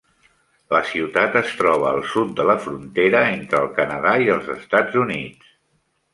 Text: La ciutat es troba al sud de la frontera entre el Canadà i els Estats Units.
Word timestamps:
La 0.75 0.79
ciutat 0.91 1.37
es 1.41 1.51
troba 1.59 1.87
al 1.89 2.01
sud 2.13 2.31
de 2.39 2.47
la 2.51 2.57
frontera 2.65 3.23
entre 3.35 3.61
el 3.67 3.71
Canadà 3.77 4.17
i 4.27 4.35
els 4.39 4.51
Estats 4.57 5.01
Units. 5.05 5.55